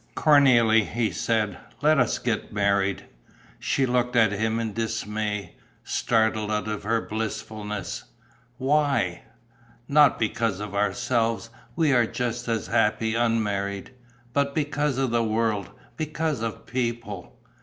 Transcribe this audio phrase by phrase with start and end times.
[0.17, 3.03] "Cornélie," he said, "let us get married."
[3.59, 8.05] She looked at him in dismay, startled out of her blissfulness:
[8.57, 9.21] "Why?"
[9.87, 11.51] "Not because of ourselves.
[11.75, 13.91] We are just as happy unmarried.
[14.33, 17.37] But because of the world, because of people."